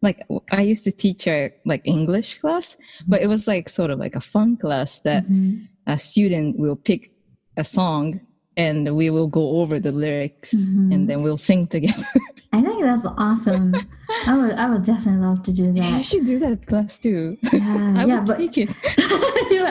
[0.03, 2.77] like, I used to teach a like English class,
[3.09, 6.77] but it was like sort of like a fun class that うん a student will
[6.77, 7.11] pick
[7.57, 8.21] a song
[8.58, 10.94] and we will go over the lyrics Mhm.
[10.94, 12.04] and then we'll sing together.
[12.54, 13.74] I think that's awesome.
[14.28, 15.98] I would I would definitely love to do that.
[15.98, 17.38] you should do that class too.
[17.54, 18.70] Yeah, I yeah, would but take it.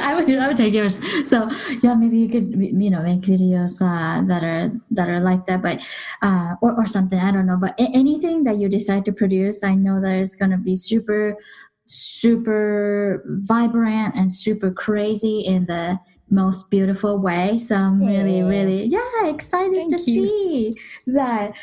[0.01, 0.97] I would I would take yours.
[1.29, 1.51] So
[1.85, 5.61] yeah, maybe you could you know make videos uh, that are that are like that,
[5.61, 5.85] but
[6.23, 7.19] uh, or or something.
[7.21, 10.57] I don't know, but anything that you decide to produce, I know that it's gonna
[10.57, 11.37] be super
[11.85, 15.99] super vibrant and super crazy in the
[16.30, 17.58] most beautiful way.
[17.60, 18.48] So I'm really Aw.
[18.48, 20.28] really yeah excited to Thank you.
[20.28, 20.76] see
[21.08, 21.54] that.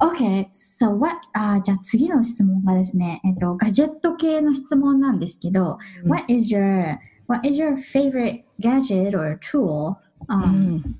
[0.00, 1.16] Okay, so what?
[1.34, 5.78] あじゃあ次の質問がですね、えっとガジェット系の質問なんですけど。
[6.04, 9.96] うん What is your what is your favorite gadget or tool?
[10.28, 10.94] Um, Mm.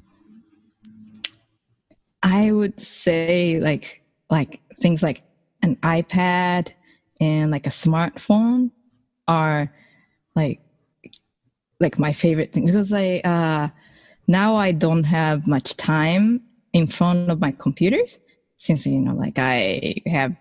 [2.22, 5.22] I would say like like things like
[5.62, 6.72] an iPad
[7.20, 8.70] and like a smartphone
[9.28, 9.72] are
[10.34, 10.60] like
[11.79, 13.69] like my favorite thing because I uh
[14.27, 16.41] now I don't have much time
[16.73, 18.19] in front of my computers
[18.57, 20.35] since you know like I have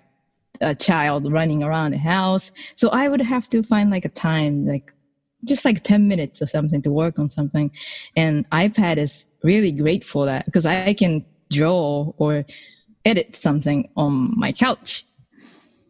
[0.60, 4.66] a child running around the house so I would have to find like a time
[4.66, 4.92] like
[5.46, 7.70] just like 10 minutes or something to work on something.
[8.16, 12.44] And iPad is really great for that because I can draw or
[13.04, 15.06] edit something on my couch.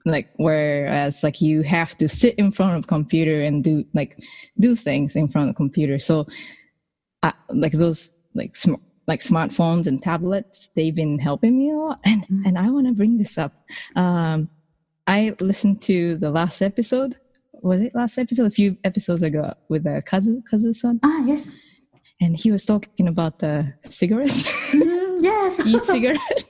[0.07, 4.19] Like whereas like you have to sit in front of a computer and do like
[4.59, 5.99] do things in front of a computer.
[5.99, 6.27] So
[7.25, 11.99] uh, like those like sm- like smartphones and tablets, they've been helping me a lot.
[12.05, 12.43] And Mhm.
[12.47, 13.53] and I want to bring this up.
[13.97, 14.49] Um,
[15.09, 17.17] I listened to the last episode.
[17.63, 18.47] Was it last episode?
[18.47, 21.57] A few episodes ago with uh, Kazu Kazu-san, Ah, yes.
[22.21, 25.67] and he was talking about the cigarettes, Mm, yes.
[25.73, 26.45] e-cigarette.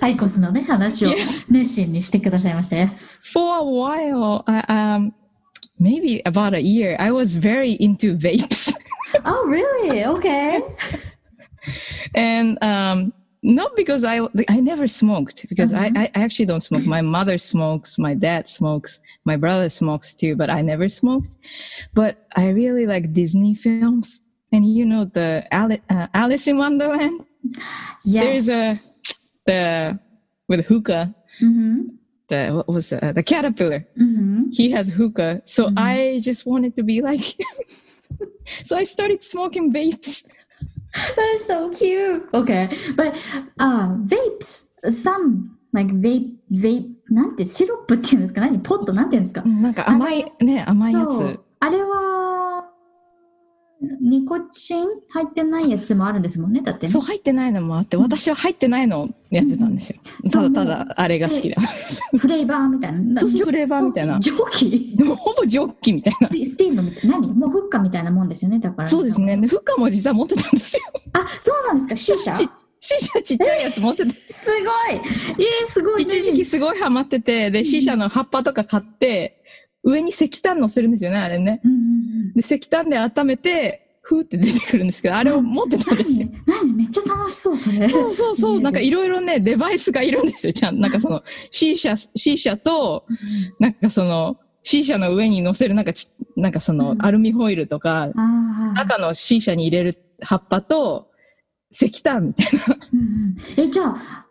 [0.00, 1.46] アイコスのね、話を Yes.
[1.50, 2.76] 熱心にしてくださいました。
[2.76, 3.18] Yes.
[3.32, 5.12] For a while, I, um,
[5.80, 8.74] maybe about a year, I was very into vapes.
[9.24, 10.04] Oh, really?
[10.04, 10.60] Okay.
[12.14, 13.12] and um
[13.42, 15.96] not because i i never smoked because Mhm.
[15.96, 20.36] I, I actually don't smoke my mother smokes my dad smokes my brother smokes too
[20.36, 21.36] but i never smoked
[21.94, 24.20] but i really like disney films
[24.52, 27.20] and you know the alice, uh, alice in wonderland
[28.04, 28.24] Yes.
[28.24, 28.78] there's a
[29.50, 29.98] the
[30.48, 31.80] with hookah Mm-hmm.
[32.28, 34.50] the what was uh, the caterpillar Mm-hmm.
[34.52, 35.74] he has hookah so Mhm.
[35.78, 37.46] i just wanted to be like him
[38.64, 40.24] so i started smoking vapes
[41.16, 42.24] That is so cute.
[42.32, 42.70] Okay.
[42.96, 43.12] But
[43.60, 51.86] uh, vapes, some like vape, vape, なんてシロップっていうんですか何ポットなんていうんですかなんか甘いね甘いやつそうあれは、
[53.99, 56.61] ニコチン入ってないやつもあるんですもんね。
[56.61, 56.91] だってね。
[56.91, 59.99] そう入ってないのもあって、私は入ってないのをやってたんですよ。
[60.23, 61.59] うんただただあれが好きだ。
[62.17, 63.21] フレーバーみたいな。
[63.21, 64.19] そうそうフレーバーみたいな。
[64.19, 64.93] 蒸気？
[64.95, 66.29] でもほぼジョッキみたいな。
[66.29, 67.19] スティーブみたいな。
[67.19, 67.33] 何？
[67.33, 68.59] もうフッカみたいなもんですよね。
[68.59, 68.87] だから。
[68.87, 69.35] そうですね。
[69.37, 70.83] で、フッカも実は持ってたんですよ。
[71.13, 71.97] あ、そうなんですか？
[71.97, 72.37] シーシャ？
[72.37, 74.13] ちシーシャちっちゃいやつ持ってて。
[74.27, 75.01] すごい
[75.39, 76.03] えー、すごい。
[76.03, 79.40] 一時期すごいハマってて、で、シーシャの葉っぱとか買って、
[79.83, 81.61] 上に石炭乗せるんですよね、あれね。
[81.63, 81.81] うんうんう
[82.29, 82.33] ん。
[82.33, 86.27] で、石炭で温めて、ふーって出てくるんですけど、あれを持ってたんですよ。
[86.47, 86.69] 何？
[86.69, 86.73] 何？
[86.75, 87.87] めっちゃ楽しそう、それ。
[87.87, 88.57] そうそうそう。
[88.57, 90.53] ねなんかいろいろね、デバイスがいるんですよ。
[90.53, 93.05] ちゃんなんかその、シーシャ、シーシャと、
[93.59, 98.73] なんかその、シーシャの上に乗せるなんかち、なんかそのう、んアルミホイルとか、ああ。
[98.73, 101.09] 中のシーシャに入れる葉っぱと、
[101.71, 102.77] 石炭みたいな。
[102.93, 104.25] うんうんえ、じゃあ、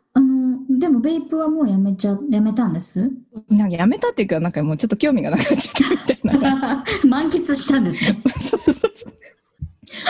[0.80, 3.10] でもベイプはもうやめちゃ、やめたんです？
[3.50, 6.84] なんかやめたっていうか、なんかもうちょっと興味がなくなっちゃったみたいな。
[7.06, 8.18] 満喫したんですね。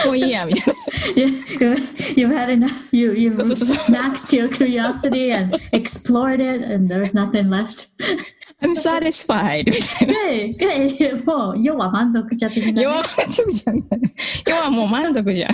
[0.05, 0.75] もういいや、みたい
[1.17, 1.25] You,
[2.15, 2.71] you've had enough.
[2.93, 3.35] You, you've
[3.89, 7.89] maxed your curiosity and explored it, and there's nothing left.
[8.63, 10.55] I'm satisfied みたい
[11.17, 11.23] な。
[11.25, 15.51] もう、要は満足者的なね、要は満足じゃんはもう満足じゃん。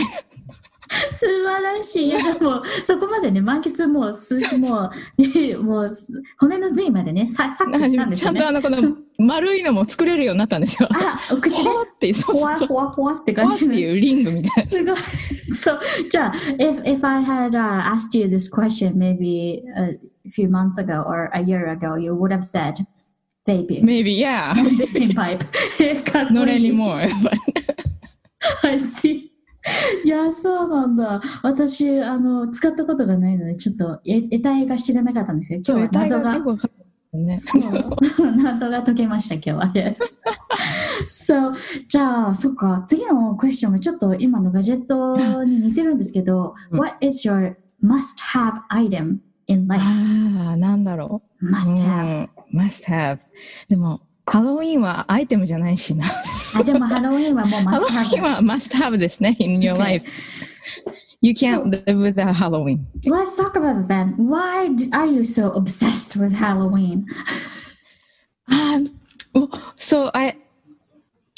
[1.12, 2.08] 素晴らしい。
[2.08, 5.90] いやでも、そこまでね、満喫もう、すもう、 もう、
[6.40, 8.70] 骨の髄までね、さ、サックしたんですよねちゃんと。
[8.70, 10.90] あの、この丸いのも作れるようになったんですよ。
[10.94, 11.70] あ、お口で？
[11.70, 12.78] ほ、わっていう、そうほそうそう。
[12.78, 13.66] わほわほわってほわって。
[13.66, 14.70] いうリングみたいな。
[14.70, 14.96] すごい。
[15.54, 15.80] そう。
[16.10, 19.98] じゃあ、if, if I had、uh, asked you this question maybe a
[20.32, 22.86] few months ago or a year ago, you would have said,
[23.48, 23.84] vaping.
[23.84, 24.54] Maybe, yeah.
[24.54, 25.44] vaping pipe.
[26.32, 27.08] Not anymore.
[27.24, 27.38] But
[28.64, 29.27] I see.
[30.04, 31.22] いや、そうなんだ。
[31.44, 36.58] 私、あの、使ったことがないので、ちょっと、え得体が知らなかったんですけど、今日は謎が
[37.14, 37.40] ね。
[38.44, 39.74] 謎が解けました、今日は。
[39.76, 39.98] Yes.
[41.08, 41.54] so,
[41.88, 49.84] じゃあ、そっか、次のクエスチョンがちょっと今のガジェットに似てるんですけど、うん What is your must-have item in life?
[49.84, 51.52] ああ、なんだろう。
[51.52, 52.30] must-have.
[52.54, 52.60] うん。
[52.60, 53.20] must have。
[53.70, 56.05] でも、ハロウィンはアイテムじゃないしな。
[56.55, 58.23] あ、でもハロウィンはもうハロウィン must-have。
[58.23, 59.37] は must have ですね。
[59.41, 59.79] in your Okay.
[59.79, 60.05] life.
[61.21, 62.85] You can't live without Halloween.
[63.05, 64.15] Let's talk about it then.
[64.17, 67.07] Why d- are you so obsessed with Halloween?
[68.49, 68.99] Um,
[69.35, 70.35] well, so I,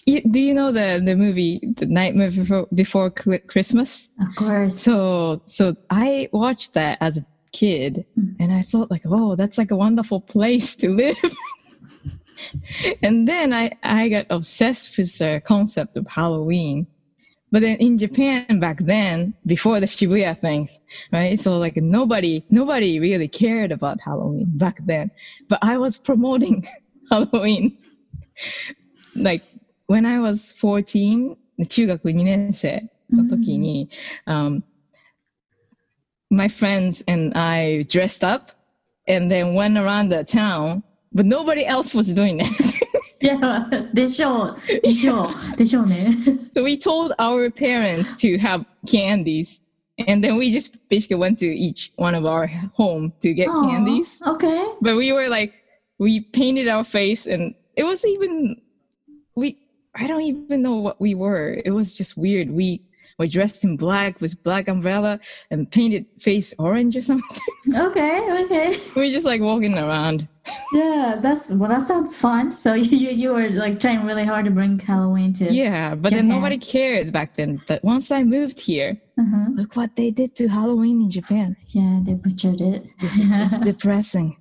[0.07, 4.11] you, do you know the the movie The Nightmare Before, Before Cri- Christmas?
[4.21, 4.79] Of course.
[4.79, 8.37] So so I watched that as a kid, Mm.
[8.41, 11.17] and I thought like, oh, that's like a wonderful place to live.
[13.03, 16.87] and then I I got obsessed with the concept of Halloween.
[17.55, 20.81] But then in Japan back then, before the Shibuya things,
[21.13, 21.39] right?
[21.39, 25.13] So like nobody, nobody really cared about Halloween back then.
[25.49, 26.67] But I was promoting
[27.11, 27.79] Halloween.
[29.15, 29.43] like
[29.87, 31.37] when I was 14,
[31.69, 33.89] 中学2年生の時に、
[34.27, 34.65] um,
[36.31, 38.51] my friends and I dressed up
[39.07, 40.83] and then went around the town,
[41.14, 42.84] but nobody else was doing it.
[43.22, 45.86] yeah, they show, they show, they show
[46.52, 49.62] So we told our parents to have candies,
[50.08, 54.22] and then we just basically went to each one of our home to get candies.
[54.26, 54.66] Okay.
[54.82, 55.64] But we were like,
[55.98, 58.62] we painted our face, and it was even
[59.36, 59.58] we.
[59.96, 61.60] I don't even know what we were.
[61.66, 62.52] It was just weird.
[62.52, 62.82] We
[63.20, 65.20] were dressed in black with black umbrella
[65.52, 67.40] and painted face orange or something.
[67.76, 68.78] Okay, okay.
[68.96, 70.28] we were just like walking around.
[70.74, 71.70] Yeah, that's well.
[71.70, 72.52] That sounds fun.
[72.52, 75.54] So you you were like trying really hard to bring Halloween to.
[75.54, 77.62] Yeah, but then nobody cared back then.
[77.68, 79.50] But once I moved here, Uh-huh.
[79.54, 81.56] look what they did to Halloween in Japan.
[81.68, 82.88] Yeah, they butchered it.
[83.04, 84.38] It's, it's depressing.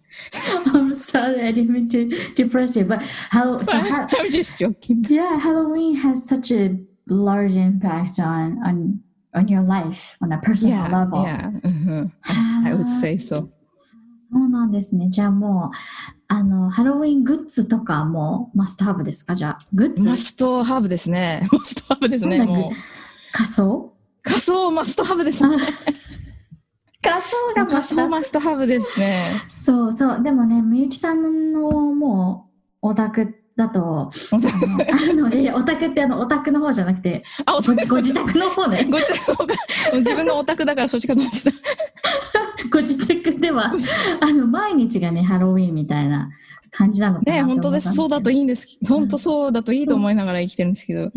[0.73, 3.03] I'm sorry, I didn't mean to depress you, but
[3.35, 3.61] how?
[3.63, 5.05] So how I'm just joking.
[5.11, 6.79] yeah, Halloween has such a
[7.15, 8.95] large impact on on
[9.35, 11.23] on your life on a personal Yeah, level.
[11.23, 11.51] yeah.
[11.63, 12.11] mhm.
[12.67, 13.49] I would say so.
[14.31, 15.09] そうなんですね。
[15.11, 15.77] じゃあもう、
[16.29, 19.35] あの、ハロウィングッズとかもマストハブですか？
[19.35, 21.49] じゃあ、グッズマストハブですね。
[21.51, 22.45] マストハブですね。
[22.45, 22.73] もう
[23.33, 23.93] 仮装？
[24.23, 25.57] 仮想マストハブですね。
[27.01, 29.43] 仮装がマ仮スマストハブですね。
[29.49, 30.23] そうそう。
[30.23, 32.49] でもね、みゆきさんのも
[32.83, 34.11] う、オタクだと、あの、
[34.89, 38.85] あのね、オタクってあの、オタクの方じゃなくて、あ、おご自ご自宅の方ね。
[38.89, 39.55] ご自宅の方が
[39.95, 41.51] 自分のオタクだからそっちかと思ってた。
[42.71, 43.73] ご自宅では、
[44.21, 46.31] あの、毎日がね、ハロウィンみたいな
[46.71, 47.93] 感じなのかなね本当です。
[47.95, 48.79] そうだといいんです。
[48.89, 51.11] 本当そうだといいと思いながら生きてるんですけど。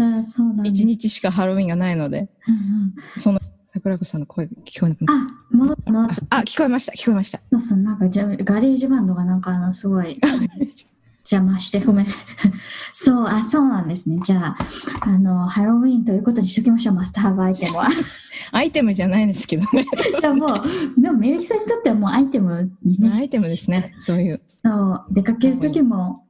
[0.63, 3.39] 一日しかハロウィンがないので、うんうんその
[3.73, 6.37] 桜子さんの声が聞こえなくなっあ、戻った、戻ったた。
[6.37, 6.91] あ、聞こえました。
[6.91, 7.39] 聞こえました。
[7.51, 10.19] そうそう、なんかガレージバンドがなんかあの、すごい
[11.35, 12.51] 邪魔して、ごめんなさい。
[12.93, 14.19] そう、あ、そうなんですね。
[14.23, 14.57] じゃあ、
[15.01, 17.87] あの、ハロウィンということにしときましょう、マスターハブアイテムは。
[18.51, 19.85] アイテムじゃないんですけどね。
[20.19, 23.93] じゃあもう、でも、みゆきさんにとってはもうアイテムにね、アイテムですね。
[23.99, 24.41] そういう。
[24.47, 26.27] そう、出かけるときも、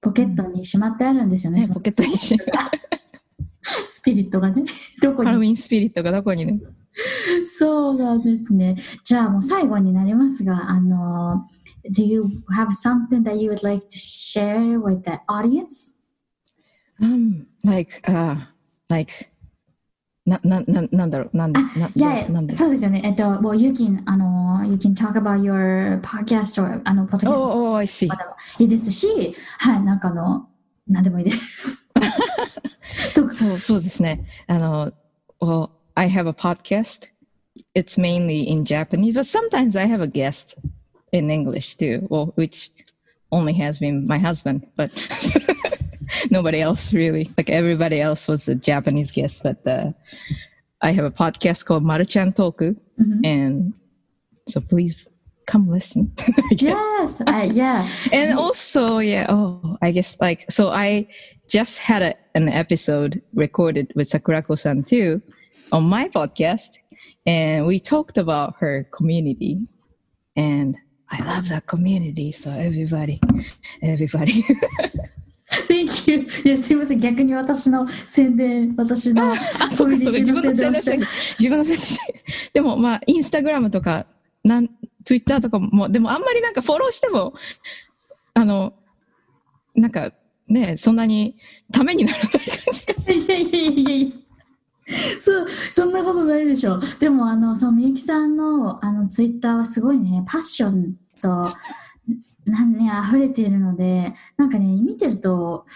[0.00, 1.68] ポケットにしまってあるんですよね。
[1.72, 2.36] ポケットにし
[3.60, 4.64] スピリットがね、
[5.02, 5.28] どこに。
[5.28, 6.60] ハロウィンスピリットがどこにね。
[7.46, 8.76] そうなんですね。
[9.04, 11.46] じゃあもう最後になりますが、あの、
[11.89, 15.99] Do you have something that you would like to share with the audience?
[17.01, 18.35] Um, like, uh,
[18.89, 19.29] like,
[20.25, 22.57] な、な、な、なんだろう、なんだ、な、いやなんだろう。
[22.57, 23.01] そうですよね。
[23.03, 28.09] えっと、もう you can, あの、you can talk about your podcast or あの、ポッドキャスト Oh, oh, I see.
[28.09, 30.47] でもいいですし、はい、なんかあの、
[30.87, 31.91] 何でもいいです。
[33.13, 34.25] とそう、そうですね。
[34.47, 34.93] あの、
[35.41, 37.09] well, I have a podcast.
[37.75, 40.57] It's mainly in Japanese, but sometimes I have a guest
[41.12, 42.70] in English too, well, which
[43.32, 44.90] only has been my husband, but
[46.30, 47.30] nobody else really.
[47.36, 49.92] Like everybody else was a Japanese guest, but uh,
[50.82, 53.20] I have a podcast called Maruchan Toku, Mhm.
[53.24, 53.74] and
[54.48, 55.08] so please
[55.46, 56.12] come listen.
[56.58, 57.88] Yes, I, yeah.
[58.12, 61.08] And also, yeah, oh, I guess like, so I
[61.48, 65.20] just had a, an episode recorded with Sakurako san too
[65.72, 66.78] on my podcast,
[67.26, 69.66] and we talked about her community.
[70.36, 70.76] And
[71.10, 73.20] I love that community, so everybody,
[73.82, 74.44] everybody.
[75.66, 76.26] Thank you.
[76.44, 77.00] いや、すいません。
[77.00, 79.36] 逆に私の宣伝、私のあ、
[79.70, 80.98] そうか、そうか、自分の宣伝をして、
[81.38, 82.24] 自分の宣伝して。
[82.52, 84.06] でも、まあ、インスタグラムとか、
[84.44, 84.68] なん、
[85.04, 87.32] ツイッターとかも、でもあんまりなんかフォローしても、
[88.34, 88.74] あの、
[89.74, 90.12] なんか
[90.48, 91.36] ね、そんなに
[91.72, 92.40] ためにならない感
[92.72, 93.18] じがする。
[93.18, 94.27] いやいやいやいや。
[95.20, 96.80] そう、そんなことないでしょ。
[96.98, 101.48] でも、あの、そう、みゆきさんの、あの、ツイッターはすごいね、パッションと、
[102.46, 105.66] なんね、溢れているので、なんかね、見てると、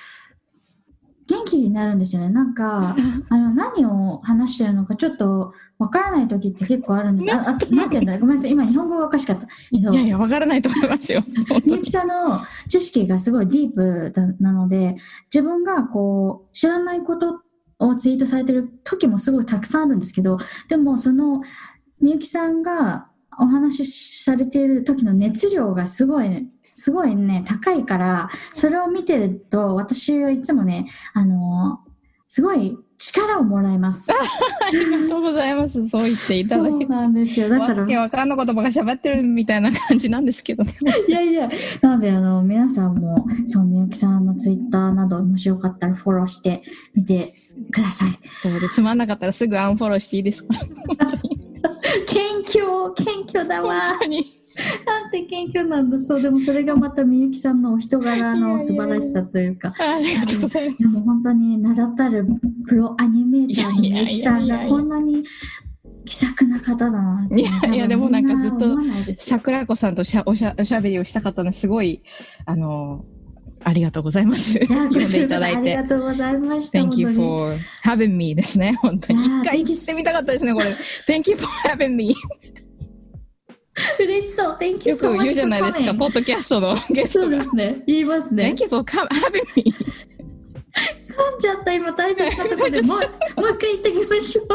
[1.29, 2.31] 元気になるんですよね。
[2.31, 2.97] なんか、
[3.29, 7.33] あの、何を話してるのかちょっとわからない時って結構あるんです。
[7.33, 8.19] あ、あなんて言うんだ？
[8.19, 8.51] ごめんなさい。
[8.51, 9.47] 今、日本語がおかしかった。
[9.73, 11.23] えっといやいや、わからないと思いますよ。
[11.65, 14.97] みゆきさんの知識がすごいディープだなので、
[15.33, 17.41] 自分がこう、知らないこと
[17.87, 21.43] をツイートされてる時もすごいたくさんあるんですけど、でもその、
[22.01, 23.09] みゆきさんが
[23.39, 31.81] お話しされている時の熱量がすごい、すごいね、高いから、それを見てると、私はいつもね、あの、
[32.29, 34.09] すごい力をもらいます。
[34.15, 35.89] ありがとうございます。
[35.89, 36.87] そう言っていただそいうて。
[36.87, 37.49] なんですよ。
[37.49, 40.73] だからわ、かんのことばか喋ってるみたいな感じなんですけどね。
[41.09, 41.49] いやいや、
[41.81, 46.63] なので、あの、皆さんも、そう、みゆきさんのツイッターなど、もしよかったらフォローして
[46.95, 47.29] みて
[47.73, 48.11] ください。
[48.43, 50.55] そうで、つまんなかったらすぐアンフォローしていいですか？
[52.07, 53.75] 謙虚、謙虚だわ。
[54.87, 55.99] なんて謙虚なんだ。
[55.99, 59.73] そう、でもそれがまたみゆきさんのお人柄の素晴らしさというか。
[59.79, 62.27] ありがとうございまでも本当に名だたる
[62.69, 65.25] プロアニメーターのみゆきさんがこんなに
[66.05, 67.27] 気さくな方だな。
[67.31, 68.77] いやいやでもなんかずっと
[69.15, 72.03] 桜子さんとしゃおしゃおしゃべりをしたかったのですごい、
[72.45, 73.05] あの、
[73.65, 74.57] ありがとうございます。
[74.59, 75.75] い や読んでいただあり。
[75.75, 76.79] がとうございました。
[76.79, 78.75] Thank you for having me ですね。
[78.81, 79.25] 本当に。
[79.25, 80.71] 一回言ってみたかったですね、これ。
[81.07, 82.15] Thank you for having me.
[83.99, 84.59] 嬉しそう。
[84.61, 87.43] Thank you よ so く much 言うじゃないですか、ポッドキャストのゲスそうトがで。
[87.45, 87.83] すね。
[87.87, 88.63] 言いますね Thank。
[88.65, 89.75] you for having me.
[91.13, 94.47] 噛んじゃった今大切なところでもうもう一回言ってきましょう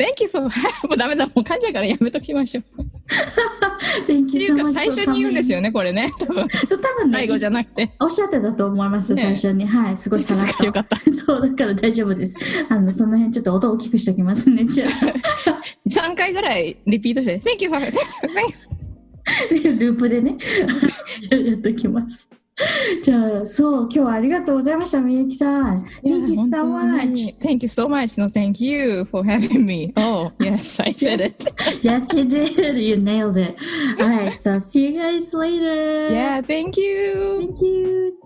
[0.00, 0.50] Thank you for も
[0.92, 2.64] うダメだもう噛んじゃうからやめときましょう。
[4.02, 6.12] っていうか最初に言うんですよねねこれね。
[6.18, 7.90] 多 分そう多分ね最後じゃなくて。
[8.00, 9.22] おっしゃってたと思います、ね。
[9.22, 9.66] 最初に。
[9.66, 10.64] はいすごいさらっと。
[10.64, 10.96] よかった。
[10.96, 12.36] そうだから大丈夫です。
[12.68, 14.90] あのその辺ちょっと音大きくしておきますねじゃあ。
[15.88, 17.80] 3回ぐらいリピートして、Thank you for.
[19.50, 20.36] ループでね
[21.30, 22.30] やっときます
[23.02, 28.18] じゃあそう今日はありがとうございましたみゆきさん Thank you so much に Thank you so much.
[28.18, 29.92] No, thank you for having me.
[29.96, 31.36] Oh, yes, I said it.
[31.82, 32.76] Yes, you did.
[32.76, 33.56] You nailed it.
[34.00, 36.08] All right, so see you guys later.
[36.10, 37.38] Yeah, thank you.
[37.40, 38.18] Thank you.